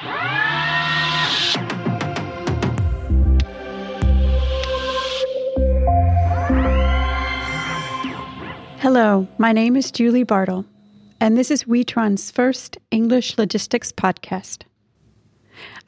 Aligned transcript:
Hello, 0.00 0.46
my 9.38 9.50
name 9.52 9.74
is 9.74 9.90
Julie 9.90 10.22
Bartle, 10.22 10.64
and 11.20 11.36
this 11.36 11.50
is 11.50 11.64
Witron's 11.64 12.30
first 12.30 12.78
English 12.92 13.36
logistics 13.38 13.90
podcast. 13.90 14.62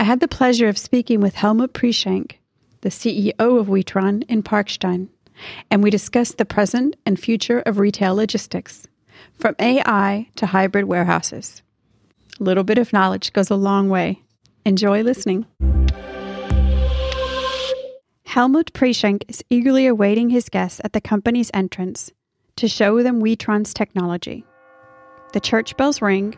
I 0.01 0.05
had 0.05 0.19
the 0.19 0.27
pleasure 0.27 0.69
of 0.69 0.77
speaking 0.77 1.21
with 1.21 1.37
Helmut 1.37 1.73
Prieschenk, 1.73 2.33
the 2.81 2.89
CEO 2.89 3.31
of 3.39 3.69
Witron 3.69 4.25
in 4.29 4.43
Parkstein, 4.43 5.07
and 5.71 5.85
we 5.85 5.91
discussed 5.91 6.39
the 6.39 6.45
present 6.45 6.97
and 7.07 7.21
future 7.21 7.61
of 7.61 7.79
retail 7.79 8.17
logistics, 8.17 8.89
from 9.39 9.55
AI 9.61 10.29
to 10.35 10.47
hybrid 10.47 10.87
warehouses. 10.87 11.63
Little 12.43 12.65
bit 12.65 12.79
of 12.79 12.91
knowledge 12.95 13.35
goes 13.35 13.51
a 13.51 13.55
long 13.55 13.91
way. 13.91 14.23
Enjoy 14.65 15.03
listening. 15.03 15.45
Helmut 18.25 18.73
Prieschenk 18.73 19.25
is 19.29 19.45
eagerly 19.51 19.87
awaiting 19.87 20.31
his 20.31 20.49
guests 20.49 20.81
at 20.83 20.95
the 20.95 21.03
company's 21.03 21.51
entrance 21.53 22.11
to 22.57 22.67
show 22.67 23.03
them 23.03 23.21
Witron's 23.21 23.75
technology. 23.75 24.47
The 25.35 25.41
church 25.41 25.77
bells 25.77 26.01
ring, 26.01 26.35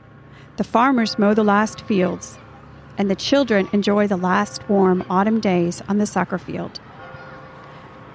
the 0.56 0.64
farmers 0.64 1.20
mow 1.20 1.34
the 1.34 1.44
last 1.44 1.82
fields, 1.82 2.36
and 2.98 3.08
the 3.08 3.14
children 3.14 3.68
enjoy 3.72 4.08
the 4.08 4.16
last 4.16 4.68
warm 4.68 5.04
autumn 5.08 5.38
days 5.38 5.82
on 5.88 5.98
the 5.98 6.06
soccer 6.06 6.38
field. 6.38 6.80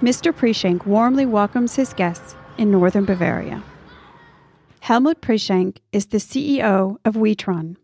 Mr. 0.02 0.34
Prieschenk 0.34 0.86
warmly 0.86 1.26
welcomes 1.26 1.78
his 1.78 1.94
guests 1.94 2.36
in 2.58 2.70
northern 2.70 3.06
Bavaria. 3.06 3.64
Helmut 4.88 5.20
Prieschenk 5.20 5.80
is 5.92 6.06
the 6.06 6.18
CEO 6.18 6.96
of 7.04 7.16
Witron. 7.16 7.76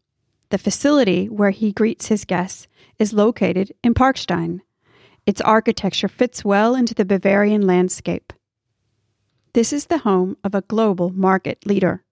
The 0.51 0.57
facility 0.57 1.27
where 1.27 1.49
he 1.49 1.73
greets 1.73 2.07
his 2.07 2.23
guests 2.23 2.65
is 2.97 3.11
located 3.11 3.73
in 3.83 3.93
Parkstein. 3.93 4.61
Its 5.25 5.41
architecture 5.41 6.07
fits 6.07 6.45
well 6.45 6.75
into 6.75 6.93
the 6.93 7.03
Bavarian 7.03 7.67
landscape. 7.67 8.31
This 9.51 9.73
is 9.73 9.87
the 9.87 9.97
home 9.97 10.37
of 10.45 10.55
a 10.55 10.61
global 10.61 11.09
market 11.09 11.65
leader. 11.65 12.05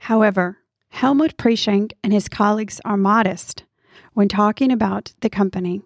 However, 0.00 0.58
Helmut 0.90 1.38
Prieschenk 1.38 1.92
and 2.02 2.12
his 2.12 2.28
colleagues 2.28 2.82
are 2.84 2.98
modest 2.98 3.64
when 4.12 4.28
talking 4.28 4.70
about 4.70 5.14
the 5.22 5.30
company, 5.30 5.80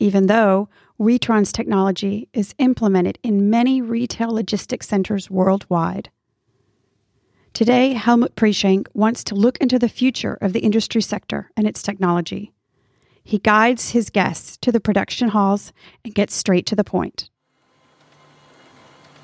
even 0.00 0.26
though 0.26 0.70
Witron's 0.98 1.52
technology 1.52 2.30
is 2.32 2.54
implemented 2.56 3.18
in 3.22 3.50
many 3.50 3.82
retail 3.82 4.32
logistics 4.32 4.88
centers 4.88 5.30
worldwide. 5.30 6.08
Today, 7.52 7.92
Helmut 7.94 8.36
Prieschenk 8.36 8.86
wants 8.94 9.24
to 9.24 9.34
look 9.34 9.58
into 9.58 9.78
the 9.78 9.88
future 9.88 10.38
of 10.40 10.52
the 10.52 10.60
industry 10.60 11.02
sector 11.02 11.50
and 11.56 11.66
its 11.66 11.82
technology. 11.82 12.52
He 13.22 13.38
guides 13.38 13.90
his 13.90 14.08
guests 14.08 14.56
to 14.58 14.72
the 14.72 14.80
production 14.80 15.28
halls 15.28 15.72
and 16.04 16.14
gets 16.14 16.34
straight 16.34 16.66
to 16.66 16.76
the 16.76 16.84
point. 16.84 17.28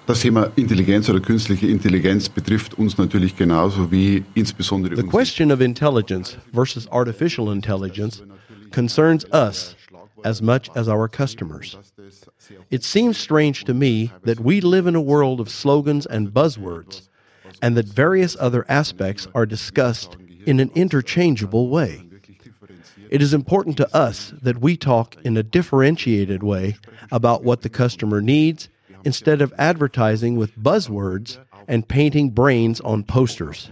Das 0.06 0.20
Thema 0.22 0.52
Intelligenz 0.56 1.08
oder 1.08 1.18
künstliche 1.18 1.66
Intelligenz 1.66 2.28
betrifft 2.28 2.74
uns 2.74 2.96
natürlich 2.96 3.36
genauso 3.36 3.90
wie 3.90 4.22
insbesondere 4.34 4.94
The 4.94 5.02
question 5.02 5.50
of 5.50 5.60
intelligence 5.60 6.36
versus 6.52 6.86
artificial 6.92 7.50
intelligence 7.50 8.22
concerns 8.70 9.24
us 9.32 9.74
as 10.24 10.40
much 10.40 10.70
as 10.76 10.88
our 10.88 11.08
customers. 11.08 11.76
It 12.70 12.84
seems 12.84 13.18
strange 13.18 13.64
to 13.64 13.74
me 13.74 14.12
that 14.24 14.38
we 14.38 14.60
live 14.60 14.86
in 14.86 14.94
a 14.94 15.00
world 15.00 15.40
of 15.40 15.48
slogans 15.48 16.06
and 16.06 16.32
buzzwords, 16.32 17.08
and 17.62 17.76
that 17.76 17.86
various 17.86 18.36
other 18.38 18.64
aspects 18.68 19.26
are 19.34 19.46
discussed 19.46 20.16
in 20.44 20.60
an 20.60 20.70
interchangeable 20.74 21.68
way. 21.68 22.02
It 23.10 23.22
is 23.22 23.34
important 23.34 23.76
to 23.76 23.96
us 23.96 24.32
that 24.42 24.58
we 24.58 24.76
talk 24.76 25.16
in 25.24 25.36
a 25.36 25.42
differentiated 25.42 26.42
way 26.42 26.76
about 27.10 27.44
what 27.44 27.62
the 27.62 27.68
customer 27.68 28.20
needs 28.20 28.68
instead 29.04 29.40
of 29.40 29.54
advertising 29.58 30.36
with 30.36 30.58
buzzwords 30.58 31.38
and 31.68 31.86
painting 31.86 32.30
brains 32.30 32.80
on 32.80 33.04
posters. 33.04 33.70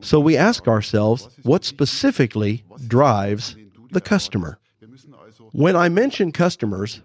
So 0.00 0.20
we 0.20 0.36
ask 0.36 0.68
ourselves 0.68 1.28
what 1.42 1.64
specifically 1.64 2.64
drives 2.86 3.56
the 3.90 4.00
customer. 4.00 4.58
When 5.52 5.74
I 5.74 5.88
mention 5.88 6.32
customers, 6.32 7.02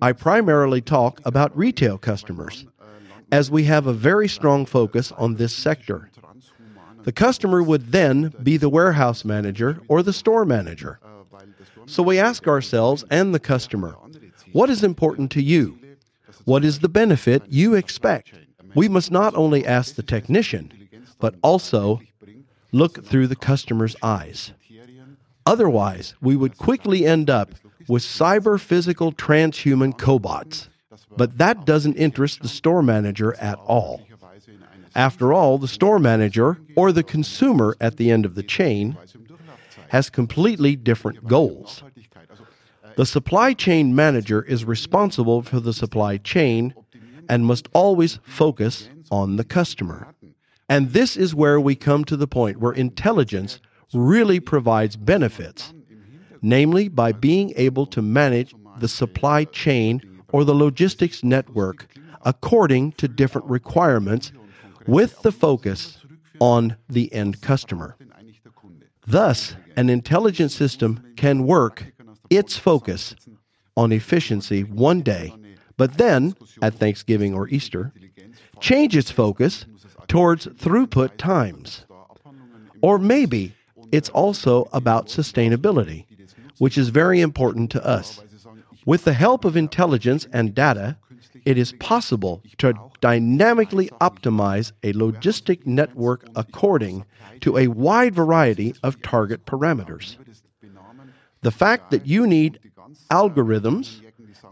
I 0.00 0.12
primarily 0.12 0.80
talk 0.80 1.20
about 1.24 1.56
retail 1.56 1.98
customers, 1.98 2.66
as 3.30 3.50
we 3.50 3.64
have 3.64 3.86
a 3.86 3.92
very 3.92 4.28
strong 4.28 4.66
focus 4.66 5.12
on 5.12 5.34
this 5.34 5.52
sector. 5.52 6.10
The 7.02 7.12
customer 7.12 7.62
would 7.62 7.92
then 7.92 8.34
be 8.42 8.56
the 8.56 8.68
warehouse 8.68 9.24
manager 9.24 9.80
or 9.88 10.02
the 10.02 10.12
store 10.12 10.44
manager. 10.44 11.00
So 11.86 12.02
we 12.02 12.18
ask 12.18 12.46
ourselves 12.46 13.04
and 13.10 13.34
the 13.34 13.40
customer, 13.40 13.96
what 14.52 14.70
is 14.70 14.84
important 14.84 15.30
to 15.32 15.42
you? 15.42 15.78
What 16.44 16.64
is 16.64 16.80
the 16.80 16.88
benefit 16.88 17.42
you 17.48 17.74
expect? 17.74 18.32
We 18.74 18.88
must 18.88 19.10
not 19.10 19.34
only 19.34 19.66
ask 19.66 19.94
the 19.94 20.02
technician, 20.02 20.72
but 21.18 21.34
also 21.42 22.00
look 22.72 23.04
through 23.04 23.26
the 23.26 23.36
customer's 23.36 23.96
eyes. 24.02 24.52
Otherwise, 25.46 26.14
we 26.20 26.36
would 26.36 26.58
quickly 26.58 27.06
end 27.06 27.30
up 27.30 27.54
with 27.88 28.02
cyber 28.02 28.60
physical 28.60 29.12
transhuman 29.12 29.96
cobots. 29.96 30.68
But 31.16 31.38
that 31.38 31.64
doesn't 31.64 31.96
interest 31.96 32.42
the 32.42 32.48
store 32.48 32.82
manager 32.82 33.34
at 33.36 33.58
all. 33.58 34.02
After 34.94 35.32
all, 35.32 35.58
the 35.58 35.68
store 35.68 35.98
manager, 35.98 36.58
or 36.74 36.92
the 36.92 37.02
consumer 37.02 37.76
at 37.80 37.96
the 37.96 38.10
end 38.10 38.24
of 38.24 38.34
the 38.34 38.42
chain, 38.42 38.96
has 39.88 40.10
completely 40.10 40.76
different 40.76 41.26
goals. 41.26 41.82
The 42.96 43.06
supply 43.06 43.52
chain 43.52 43.94
manager 43.94 44.42
is 44.42 44.64
responsible 44.64 45.42
for 45.42 45.60
the 45.60 45.72
supply 45.72 46.16
chain 46.16 46.74
and 47.28 47.46
must 47.46 47.68
always 47.72 48.18
focus 48.24 48.88
on 49.10 49.36
the 49.36 49.44
customer. 49.44 50.14
And 50.68 50.92
this 50.92 51.16
is 51.16 51.34
where 51.34 51.60
we 51.60 51.76
come 51.76 52.04
to 52.06 52.16
the 52.16 52.26
point 52.26 52.58
where 52.58 52.72
intelligence 52.72 53.60
really 53.94 54.40
provides 54.40 54.96
benefits, 54.96 55.72
namely 56.42 56.88
by 56.88 57.12
being 57.12 57.52
able 57.56 57.86
to 57.86 58.02
manage 58.02 58.54
the 58.78 58.88
supply 58.88 59.44
chain 59.44 60.02
or 60.32 60.44
the 60.44 60.54
logistics 60.54 61.24
network 61.24 61.86
according 62.22 62.92
to 62.92 63.08
different 63.08 63.48
requirements 63.48 64.32
with 64.86 65.20
the 65.22 65.32
focus 65.32 65.98
on 66.40 66.76
the 66.88 67.12
end 67.12 67.40
customer. 67.40 67.96
Thus, 69.06 69.56
an 69.76 69.88
intelligent 69.88 70.50
system 70.50 71.14
can 71.16 71.46
work 71.46 71.92
its 72.30 72.56
focus 72.56 73.14
on 73.76 73.92
efficiency 73.92 74.64
one 74.64 75.00
day, 75.00 75.32
but 75.76 75.96
then, 75.96 76.34
at 76.60 76.74
Thanksgiving 76.74 77.34
or 77.34 77.48
Easter, 77.48 77.92
change 78.60 78.96
its 78.96 79.10
focus 79.10 79.66
towards 80.08 80.46
throughput 80.46 81.16
times. 81.16 81.84
Or 82.82 82.98
maybe 82.98 83.54
it's 83.92 84.08
also 84.10 84.68
about 84.72 85.06
sustainability, 85.06 86.04
which 86.58 86.76
is 86.76 86.88
very 86.88 87.20
important 87.20 87.70
to 87.70 87.86
us. 87.86 88.20
With 88.88 89.04
the 89.04 89.12
help 89.12 89.44
of 89.44 89.54
intelligence 89.54 90.26
and 90.32 90.54
data, 90.54 90.96
it 91.44 91.58
is 91.58 91.72
possible 91.72 92.42
to 92.56 92.72
dynamically 93.02 93.90
optimize 94.00 94.72
a 94.82 94.94
logistic 94.94 95.66
network 95.66 96.26
according 96.34 97.04
to 97.42 97.58
a 97.58 97.66
wide 97.66 98.14
variety 98.14 98.74
of 98.82 99.02
target 99.02 99.44
parameters. 99.44 100.16
The 101.42 101.50
fact 101.50 101.90
that 101.90 102.06
you 102.06 102.26
need 102.26 102.60
algorithms 103.10 104.00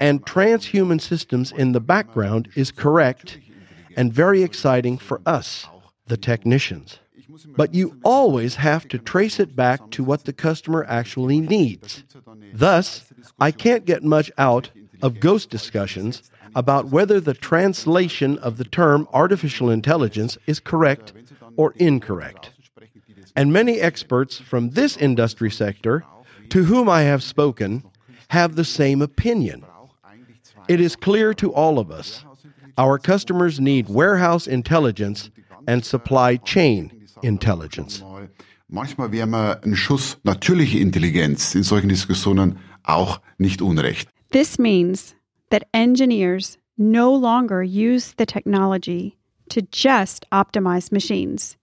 and 0.00 0.22
transhuman 0.26 1.00
systems 1.00 1.50
in 1.50 1.72
the 1.72 1.80
background 1.80 2.50
is 2.54 2.70
correct 2.70 3.38
and 3.96 4.12
very 4.12 4.42
exciting 4.42 4.98
for 4.98 5.22
us, 5.24 5.66
the 6.08 6.18
technicians. 6.18 6.98
But 7.56 7.74
you 7.74 7.98
always 8.04 8.56
have 8.56 8.88
to 8.88 8.98
trace 8.98 9.40
it 9.40 9.56
back 9.56 9.90
to 9.90 10.04
what 10.04 10.24
the 10.24 10.32
customer 10.32 10.84
actually 10.88 11.40
needs. 11.40 12.04
Thus, 12.52 13.04
I 13.38 13.50
can't 13.50 13.84
get 13.84 14.02
much 14.02 14.30
out 14.38 14.70
of 15.02 15.20
ghost 15.20 15.50
discussions 15.50 16.22
about 16.54 16.86
whether 16.86 17.20
the 17.20 17.34
translation 17.34 18.38
of 18.38 18.56
the 18.56 18.64
term 18.64 19.06
artificial 19.12 19.70
intelligence 19.70 20.38
is 20.46 20.60
correct 20.60 21.12
or 21.56 21.72
incorrect. 21.76 22.52
And 23.34 23.52
many 23.52 23.80
experts 23.80 24.38
from 24.38 24.70
this 24.70 24.96
industry 24.96 25.50
sector 25.50 26.04
to 26.50 26.64
whom 26.64 26.88
I 26.88 27.02
have 27.02 27.22
spoken 27.22 27.82
have 28.28 28.56
the 28.56 28.64
same 28.64 29.02
opinion. 29.02 29.64
It 30.68 30.80
is 30.80 30.96
clear 30.96 31.34
to 31.34 31.52
all 31.52 31.78
of 31.78 31.90
us 31.90 32.24
our 32.78 32.98
customers 32.98 33.58
need 33.58 33.88
warehouse 33.88 34.46
intelligence 34.46 35.30
and 35.66 35.84
supply 35.84 36.36
chain 36.36 36.95
intelligence. 37.22 38.02
Manchmal 38.68 39.12
wäre 39.12 39.26
mal 39.26 39.60
ein 39.64 39.76
Schuss 39.76 40.18
natürliche 40.24 40.78
Intelligenz 40.78 41.54
in 41.54 41.62
solchen 41.62 41.88
Diskussionen 41.88 42.58
auch 42.82 43.20
nicht 43.38 43.62
unrecht. 43.62 44.08
This 44.30 44.58
means 44.58 45.14
that 45.50 45.68
engineers 45.72 46.58
no 46.76 47.14
longer 47.14 47.62
use 47.62 48.14
the 48.18 48.26
technology 48.26 49.16
to 49.50 49.62
just 49.70 50.26
optimize 50.32 50.90
machines. 50.92 51.56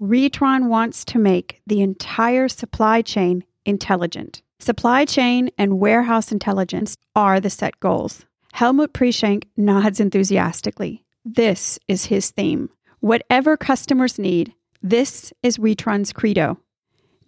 Witron 0.00 0.68
wants 0.68 1.04
to 1.04 1.18
make 1.18 1.60
the 1.66 1.82
entire 1.82 2.48
supply 2.48 3.02
chain 3.02 3.44
intelligent. 3.64 4.42
Supply 4.60 5.04
chain 5.04 5.50
and 5.58 5.78
warehouse 5.78 6.32
intelligence 6.32 6.96
are 7.14 7.38
the 7.40 7.50
set 7.50 7.78
goals. 7.80 8.24
Helmut 8.52 8.92
Prieschenk 8.92 9.44
nods 9.56 10.00
enthusiastically. 10.00 11.04
This 11.24 11.78
is 11.86 12.06
his 12.06 12.30
theme. 12.30 12.70
Whatever 13.00 13.56
customers 13.56 14.18
need, 14.18 14.54
this 14.82 15.32
is 15.42 15.58
Witron's 15.58 16.12
credo. 16.12 16.58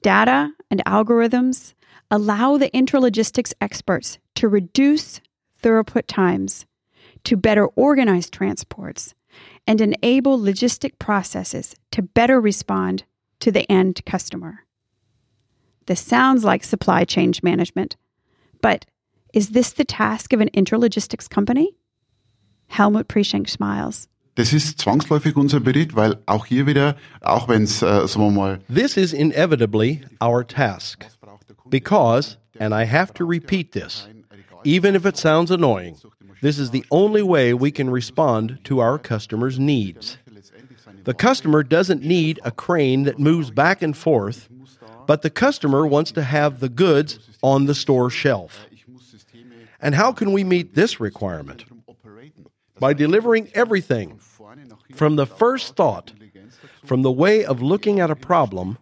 Data 0.02 0.52
and 0.70 0.84
algorithms 0.84 1.74
allow 2.10 2.56
the 2.56 2.70
intralogistics 2.70 3.52
experts 3.60 4.18
to 4.34 4.48
reduce 4.48 5.20
throughput 5.62 6.04
times, 6.06 6.66
to 7.24 7.36
better 7.36 7.66
organize 7.66 8.30
transports, 8.30 9.14
and 9.66 9.80
enable 9.80 10.38
logistic 10.38 10.98
processes 10.98 11.76
to 11.92 12.02
better 12.02 12.40
respond 12.40 13.04
to 13.38 13.52
the 13.52 13.70
end 13.70 14.04
customer. 14.04 14.64
This 15.86 16.00
sounds 16.00 16.44
like 16.44 16.64
supply 16.64 17.04
chain 17.04 17.32
management, 17.42 17.96
but 18.60 18.86
is 19.32 19.50
this 19.50 19.72
the 19.72 19.84
task 19.84 20.32
of 20.32 20.40
an 20.40 20.50
intralogistics 20.50 21.28
company? 21.28 21.76
Helmut 22.68 23.06
Prieschenk 23.06 23.48
smiles. 23.48 24.08
Das 24.40 24.54
ist 24.54 24.80
zwangsläufig 24.80 25.36
unser 25.36 25.60
Bericht, 25.60 25.94
weil 25.94 26.16
auch 26.24 26.46
hier 26.46 26.66
wieder, 26.66 26.96
auch 27.20 27.46
wenn 27.46 27.64
es, 27.64 27.82
äh, 27.82 28.08
sagen 28.08 28.24
wir 28.24 28.30
mal, 28.30 28.60
This 28.74 28.96
is 28.96 29.12
inevitably 29.12 30.00
our 30.18 30.46
task. 30.46 31.04
Because, 31.68 32.38
and 32.58 32.72
I 32.72 32.86
have 32.86 33.12
to 33.12 33.26
repeat 33.26 33.72
this, 33.72 34.08
even 34.64 34.94
if 34.94 35.04
it 35.04 35.18
sounds 35.18 35.50
annoying, 35.50 35.98
this 36.40 36.58
is 36.58 36.70
the 36.70 36.86
only 36.90 37.20
way 37.20 37.52
we 37.52 37.70
can 37.70 37.90
respond 37.90 38.60
to 38.64 38.80
our 38.80 38.98
customers' 38.98 39.58
needs. 39.58 40.16
The 41.04 41.12
customer 41.12 41.62
doesn't 41.62 42.02
need 42.02 42.40
a 42.42 42.50
crane 42.50 43.04
that 43.04 43.18
moves 43.18 43.50
back 43.50 43.82
and 43.82 43.94
forth, 43.94 44.48
but 45.06 45.20
the 45.20 45.28
customer 45.28 45.86
wants 45.86 46.12
to 46.12 46.22
have 46.22 46.60
the 46.60 46.70
goods 46.70 47.18
on 47.42 47.66
the 47.66 47.74
store 47.74 48.08
shelf. 48.08 48.66
And 49.82 49.94
how 49.94 50.12
can 50.14 50.32
we 50.32 50.44
meet 50.44 50.74
this 50.74 50.98
requirement? 50.98 51.66
By 52.78 52.94
delivering 52.94 53.50
everything 53.52 54.18
from 54.94 55.16
the 55.16 55.26
first 55.26 55.76
thought, 55.76 56.12
from 56.84 57.02
the 57.02 57.10
way 57.12 57.44
of 57.44 57.62
looking 57.62 58.00
at 58.00 58.10
a 58.10 58.16
problem, 58.16 58.78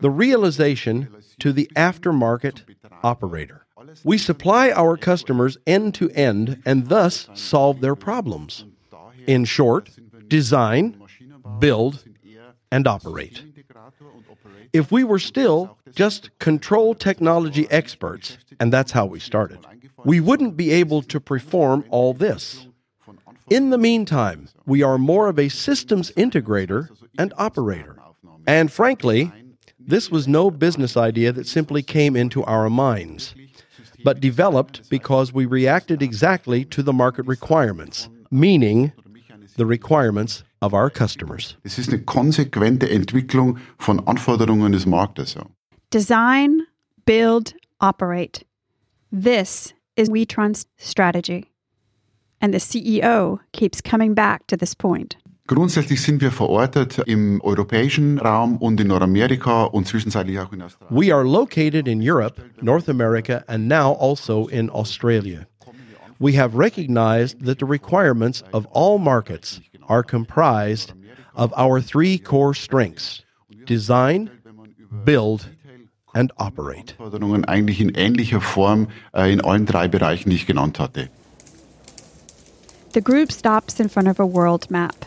the 0.00 0.10
realization 0.10 1.08
to 1.38 1.52
the 1.52 1.70
aftermarket 1.76 2.62
operator. 3.02 3.66
We 4.02 4.18
supply 4.18 4.70
our 4.70 4.96
customers 4.96 5.58
end 5.66 5.94
to 5.96 6.10
end 6.10 6.62
and 6.64 6.88
thus 6.88 7.28
solve 7.34 7.80
their 7.80 7.94
problems. 7.94 8.64
In 9.26 9.44
short, 9.44 9.90
design, 10.28 11.00
build, 11.58 12.04
and 12.70 12.86
operate. 12.86 13.44
If 14.72 14.90
we 14.90 15.04
were 15.04 15.20
still 15.20 15.78
just 15.94 16.36
control 16.38 16.94
technology 16.94 17.68
experts, 17.70 18.38
and 18.58 18.72
that's 18.72 18.92
how 18.92 19.06
we 19.06 19.20
started, 19.20 19.58
we 20.04 20.20
wouldn't 20.20 20.56
be 20.56 20.72
able 20.72 21.02
to 21.02 21.20
perform 21.20 21.84
all 21.90 22.12
this. 22.12 22.66
In 23.50 23.70
the 23.70 23.78
meantime, 23.78 24.48
we 24.64 24.82
are 24.82 24.96
more 24.96 25.28
of 25.28 25.38
a 25.38 25.50
systems 25.50 26.10
integrator 26.12 26.88
and 27.18 27.32
operator. 27.36 27.96
And 28.46 28.72
frankly, 28.72 29.30
this 29.78 30.10
was 30.10 30.26
no 30.26 30.50
business 30.50 30.96
idea 30.96 31.30
that 31.32 31.46
simply 31.46 31.82
came 31.82 32.16
into 32.16 32.42
our 32.44 32.70
minds, 32.70 33.34
but 34.02 34.20
developed 34.20 34.88
because 34.88 35.32
we 35.32 35.44
reacted 35.44 36.02
exactly 36.02 36.64
to 36.66 36.82
the 36.82 36.92
market 36.92 37.26
requirements, 37.26 38.08
meaning 38.30 38.92
the 39.56 39.66
requirements 39.66 40.42
of 40.62 40.72
our 40.72 40.88
customers. 40.88 41.56
es 41.64 41.78
ist 41.78 41.90
eine 41.90 42.02
konsequente 42.02 42.88
Entwicklung 42.90 43.58
von 43.78 44.00
Anforderungen 44.06 44.72
des 44.72 44.86
Marktes. 44.86 45.34
Ja. 45.34 45.44
Design, 45.90 46.62
build, 47.04 47.54
operate. 47.80 48.42
This 49.12 49.74
is 49.96 50.08
Witron's 50.08 50.66
strategy. 50.78 51.53
And 52.44 52.52
the 52.52 52.58
CEO 52.58 53.38
keeps 53.52 53.80
coming 53.80 54.12
back 54.12 54.46
to 54.48 54.56
this 54.58 54.74
point. 54.74 55.16
Grundsätzlich 55.46 56.02
sind 56.02 56.20
wir 56.20 56.30
verortet 56.30 56.98
im 57.06 57.40
europäischen 57.40 58.18
Raum 58.18 58.58
und 58.58 58.78
in 58.78 58.88
Nordamerika 58.88 59.64
und 59.64 59.88
zwischenzeitlich 59.88 60.38
auch 60.38 60.52
in 60.52 60.60
Australien. 60.60 60.94
We 60.94 61.10
are 61.10 61.24
located 61.24 61.88
in 61.88 62.02
Europe, 62.02 62.42
North 62.60 62.90
America, 62.90 63.42
and 63.46 63.66
now 63.66 63.94
also 63.94 64.46
in 64.48 64.68
Australia. 64.68 65.46
We 66.18 66.36
have 66.38 66.54
recognized 66.54 67.46
that 67.46 67.60
the 67.60 67.66
requirements 67.66 68.44
of 68.52 68.66
all 68.74 68.98
markets 68.98 69.62
are 69.88 70.02
comprised 70.02 70.92
of 71.34 71.50
our 71.56 71.80
three 71.80 72.18
core 72.18 72.54
strengths 72.54 73.22
design, 73.64 74.30
build, 75.06 75.48
and 76.12 76.30
operate. 76.36 76.94
Anforderungen 76.98 77.46
eigentlich 77.46 77.80
in 77.80 77.88
ähnlicher 77.94 78.42
Form 78.42 78.88
äh, 79.14 79.32
in 79.32 79.40
allen 79.40 79.64
drei 79.64 79.88
Bereichen, 79.88 80.28
die 80.28 80.36
ich 80.36 80.46
genannt 80.46 80.78
hatte. 80.78 81.08
The 82.94 83.00
group 83.00 83.32
stops 83.32 83.80
in 83.80 83.88
front 83.88 84.06
of 84.06 84.20
a 84.20 84.26
world 84.26 84.70
map. 84.70 85.04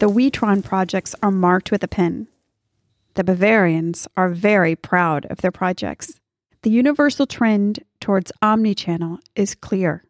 The 0.00 0.10
Witron 0.10 0.62
projects 0.62 1.14
are 1.22 1.30
marked 1.30 1.70
with 1.70 1.82
a 1.82 1.88
pin. 1.88 2.28
The 3.14 3.24
Bavarians 3.24 4.06
are 4.18 4.28
very 4.28 4.76
proud 4.76 5.24
of 5.30 5.40
their 5.40 5.50
projects. 5.50 6.20
The 6.60 6.68
universal 6.68 7.26
trend 7.26 7.82
towards 8.02 8.32
omnichannel 8.42 9.20
is 9.34 9.54
clear. 9.54 10.04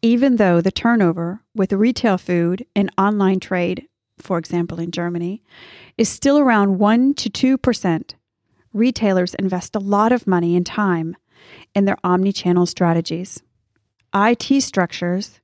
Even 0.00 0.36
though 0.36 0.62
the 0.62 0.72
turnover 0.72 1.42
with 1.54 1.74
retail 1.74 2.16
food 2.16 2.64
and 2.74 2.90
online 2.96 3.38
trade, 3.38 3.86
for 4.16 4.38
example 4.38 4.80
in 4.80 4.92
Germany, 4.92 5.42
is 5.98 6.08
still 6.08 6.38
around 6.38 6.78
1 6.78 7.12
to 7.16 7.58
2%, 7.58 8.14
retailers 8.72 9.34
invest 9.34 9.76
a 9.76 9.78
lot 9.78 10.12
of 10.12 10.26
money 10.26 10.56
and 10.56 10.64
time 10.64 11.16
in 11.74 11.84
their 11.84 11.98
omnichannel 12.02 12.66
strategies. 12.66 13.42
IT 14.14 14.62
structures, 14.62 15.40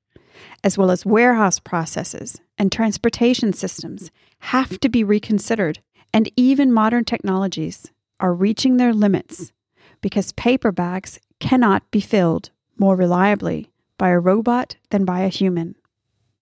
as 0.62 0.78
well 0.78 0.90
as 0.90 1.06
warehouse 1.06 1.58
processes 1.58 2.40
and 2.58 2.70
transportation 2.70 3.52
systems, 3.52 4.10
have 4.40 4.78
to 4.80 4.88
be 4.88 5.04
reconsidered, 5.04 5.80
and 6.12 6.30
even 6.36 6.72
modern 6.72 7.04
technologies 7.04 7.90
are 8.20 8.34
reaching 8.34 8.76
their 8.76 8.92
limits 8.92 9.52
because 10.00 10.32
paper 10.32 10.70
bags 10.70 11.18
cannot 11.40 11.90
be 11.90 12.00
filled 12.00 12.50
more 12.78 12.96
reliably 12.96 13.70
by 13.98 14.10
a 14.10 14.20
robot 14.20 14.76
than 14.90 15.04
by 15.04 15.20
a 15.20 15.28
human. 15.28 15.74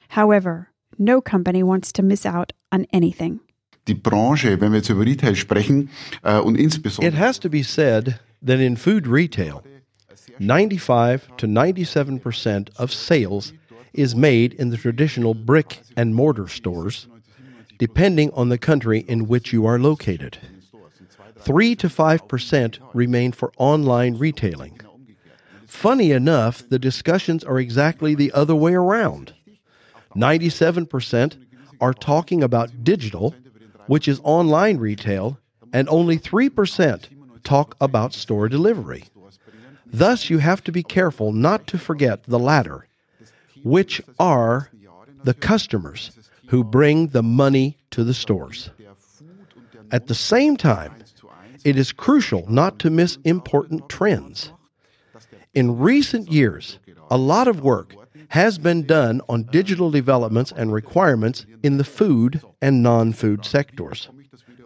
However, 0.09 0.71
no 0.99 1.21
company 1.21 1.63
wants 1.63 1.93
to 1.93 2.03
miss 2.03 2.27
out 2.27 2.53
on 2.71 2.87
anything. 2.93 3.41
Die 3.87 3.95
Branche, 3.95 4.61
wenn 4.61 4.73
wir 4.73 4.79
jetzt 4.79 4.91
über 4.91 5.05
Retail 5.05 5.35
sprechen 5.35 5.91
äh, 6.23 6.39
und 6.39 6.57
It 6.59 7.15
has 7.15 7.39
to 7.41 7.49
be 7.49 7.63
said 7.63 8.21
that 8.41 8.61
in 8.61 8.77
food 8.77 9.07
retail, 9.07 9.63
95 10.39 11.37
to 11.37 11.47
97% 11.47 12.71
of 12.77 12.93
sales 12.93 13.53
is 13.93 14.15
made 14.15 14.55
in 14.55 14.71
the 14.71 14.77
traditional 14.77 15.35
brick 15.35 15.81
and 15.97 16.15
mortar 16.15 16.49
stores, 16.49 17.07
depending 17.79 18.31
on 18.33 18.49
the 18.49 18.59
country 18.59 19.01
in 19.01 19.29
which 19.29 19.53
you 19.53 19.67
are 19.67 19.79
located. 19.79 20.39
3 21.39 21.75
to 21.77 21.89
5% 21.89 22.79
remain 22.95 23.33
for 23.33 23.53
online 23.57 24.17
retailing. 24.17 24.81
Funny 25.67 26.13
enough, 26.13 26.69
the 26.69 26.79
discussions 26.79 27.43
are 27.43 27.59
exactly 27.59 28.15
the 28.15 28.31
other 28.33 28.55
way 28.55 28.75
around. 28.75 29.35
97% 30.15 31.37
are 31.81 31.95
talking 31.95 32.43
about 32.43 32.85
digital, 32.85 33.35
which 33.87 34.07
is 34.07 34.21
online 34.23 34.77
retail, 34.79 35.39
and 35.73 35.89
only 35.89 36.19
3% 36.19 37.09
talk 37.43 37.75
about 37.81 38.13
store 38.13 38.49
delivery. 38.49 39.05
Thus, 39.87 40.31
you 40.31 40.39
have 40.39 40.63
to 40.65 40.73
be 40.73 40.83
careful 40.83 41.33
not 41.33 41.67
to 41.69 41.79
forget 41.79 42.25
the 42.25 42.39
latter, 42.39 42.87
which 43.63 44.01
are 44.19 44.71
the 45.25 45.35
customers 45.35 46.11
who 46.49 46.65
bring 46.65 47.09
the 47.09 47.23
money 47.23 47.79
to 47.91 48.05
the 48.05 48.15
stores. 48.15 48.71
At 49.91 50.07
the 50.07 50.15
same 50.15 50.57
time, 50.57 50.95
it 51.65 51.77
is 51.77 51.93
crucial 51.93 52.45
not 52.49 52.79
to 52.81 52.91
miss 52.91 53.19
important 53.25 53.89
trends. 53.89 54.53
In 55.55 55.79
recent 55.79 56.31
years, 56.31 56.79
a 57.11 57.17
lot 57.17 57.47
of 57.47 57.63
work 57.63 57.95
has 58.29 58.59
been 58.59 58.87
done 58.87 59.21
on 59.29 59.43
digital 59.45 59.91
developments 59.91 60.53
and 60.57 60.73
requirements 60.73 61.45
in 61.63 61.77
the 61.77 61.85
food 61.85 62.41
and 62.63 62.83
non 62.83 63.13
food 63.13 63.45
sectors. 63.45 64.09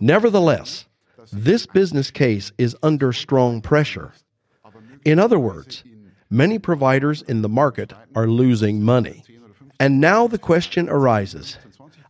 Nevertheless, 0.00 0.86
this 1.32 1.66
business 1.66 2.10
case 2.10 2.52
is 2.58 2.76
under 2.82 3.12
strong 3.12 3.60
pressure. 3.60 4.12
In 5.04 5.18
other 5.18 5.38
words, 5.38 5.82
many 6.30 6.58
providers 6.58 7.22
in 7.22 7.42
the 7.42 7.48
market 7.48 7.92
are 8.14 8.26
losing 8.26 8.82
money. 8.82 9.22
And 9.78 10.00
now 10.00 10.26
the 10.26 10.38
question 10.38 10.88
arises 10.88 11.58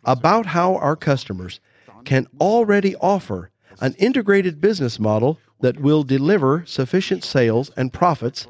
about 0.05 0.47
how 0.47 0.77
our 0.77 0.97
customers 0.97 1.61
can 2.05 2.27
already 2.41 2.95
offer 2.97 3.51
an 3.81 3.95
integrated 3.99 4.61
business 4.61 4.99
model 4.99 5.39
that 5.61 5.81
will 5.81 6.03
deliver 6.03 6.65
sufficient 6.67 7.25
sales 7.25 7.71
and 7.77 7.93
profits 7.93 8.47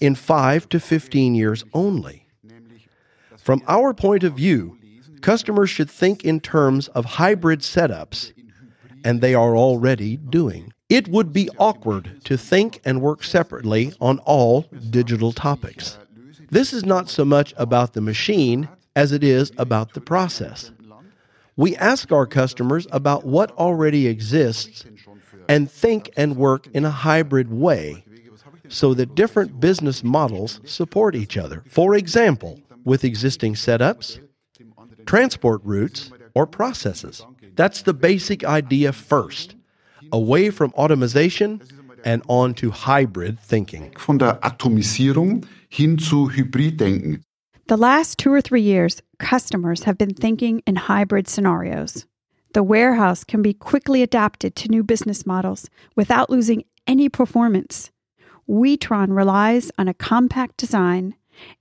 in 0.00 0.14
5 0.14 0.68
to 0.68 0.80
15 0.80 1.34
years 1.34 1.64
only. 1.74 2.26
From 3.36 3.62
our 3.66 3.92
point 3.92 4.22
of 4.24 4.34
view, 4.34 4.78
customers 5.20 5.70
should 5.70 5.90
think 5.90 6.24
in 6.24 6.40
terms 6.40 6.88
of 6.88 7.04
hybrid 7.04 7.60
setups 7.60 8.32
and 9.04 9.20
they 9.20 9.34
are 9.34 9.56
already 9.56 10.16
doing. 10.16 10.72
It 10.90 11.06
would 11.06 11.32
be 11.32 11.48
awkward 11.56 12.20
to 12.24 12.36
think 12.36 12.80
and 12.84 13.00
work 13.00 13.22
separately 13.22 13.94
on 14.00 14.18
all 14.20 14.62
digital 14.90 15.32
topics. 15.32 15.96
This 16.50 16.72
is 16.72 16.84
not 16.84 17.08
so 17.08 17.24
much 17.24 17.54
about 17.56 17.92
the 17.92 18.00
machine 18.00 18.68
as 18.96 19.12
it 19.12 19.22
is 19.22 19.52
about 19.56 19.94
the 19.94 20.00
process. 20.00 20.72
We 21.56 21.76
ask 21.76 22.10
our 22.10 22.26
customers 22.26 22.88
about 22.90 23.24
what 23.24 23.52
already 23.52 24.08
exists 24.08 24.84
and 25.48 25.70
think 25.70 26.10
and 26.16 26.36
work 26.36 26.66
in 26.74 26.84
a 26.84 26.90
hybrid 26.90 27.52
way 27.52 28.04
so 28.68 28.92
that 28.94 29.14
different 29.14 29.60
business 29.60 30.02
models 30.02 30.60
support 30.64 31.14
each 31.14 31.36
other. 31.36 31.62
For 31.68 31.94
example, 31.94 32.60
with 32.84 33.04
existing 33.04 33.54
setups, 33.54 34.18
transport 35.06 35.60
routes, 35.64 36.10
or 36.34 36.46
processes. 36.46 37.24
That's 37.54 37.82
the 37.82 37.94
basic 37.94 38.44
idea 38.44 38.92
first. 38.92 39.54
Away 40.12 40.50
from 40.50 40.72
automation 40.74 41.62
and 42.04 42.22
on 42.28 42.54
to 42.54 42.70
hybrid 42.70 43.38
thinking. 43.38 43.92
Von 43.98 44.18
der 44.18 44.38
Atomisierung 44.42 45.46
hin 45.68 45.98
zu 45.98 46.28
Hybriddenken. 46.28 47.22
The 47.68 47.76
last 47.76 48.18
two 48.18 48.32
or 48.32 48.40
three 48.40 48.62
years, 48.62 49.00
customers 49.18 49.84
have 49.84 49.96
been 49.96 50.14
thinking 50.14 50.62
in 50.66 50.74
hybrid 50.76 51.28
scenarios. 51.28 52.06
The 52.52 52.64
warehouse 52.64 53.22
can 53.22 53.42
be 53.42 53.54
quickly 53.54 54.02
adapted 54.02 54.56
to 54.56 54.68
new 54.68 54.82
business 54.82 55.24
models 55.24 55.70
without 55.94 56.30
losing 56.30 56.64
any 56.88 57.08
performance. 57.08 57.92
Witron 58.48 59.14
relies 59.14 59.70
on 59.78 59.86
a 59.86 59.94
compact 59.94 60.56
design 60.56 61.14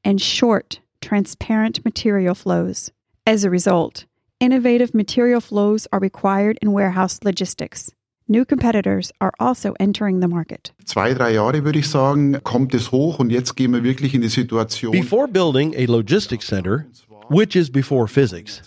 and 0.04 0.20
short, 0.20 0.80
transparent 1.02 1.86
material 1.86 2.34
flows. 2.34 2.90
As 3.28 3.44
a 3.44 3.52
result, 3.52 4.06
innovative 4.40 4.96
material 4.96 5.42
flows 5.42 5.88
are 5.94 6.00
required 6.00 6.58
in 6.64 6.72
warehouse 6.72 7.20
logistics. 7.24 7.92
New 8.32 8.46
competitors 8.46 9.12
are 9.20 9.34
also 9.40 9.74
entering 9.80 10.20
the 10.20 10.28
market. 10.28 10.72
Zwei, 10.86 11.16
drei 11.16 11.34
Jahre 11.34 11.64
würde 11.64 11.80
ich 11.80 11.90
sagen, 11.90 12.40
kommt 12.44 12.76
es 12.76 12.92
hoch 12.92 13.18
und 13.18 13.32
jetzt 13.32 13.56
gehen 13.56 13.74
wir 13.74 13.84
wirklich 13.84 14.14
in 14.14 14.22
die 14.22 14.30
Situation. 14.30 14.92
Before 14.92 15.28
building 15.28 15.74
a 15.76 15.88
logistics 15.88 16.46
center, 16.46 16.86
which 17.32 17.56
is 17.56 17.72
before 17.72 18.08
physics, 18.08 18.62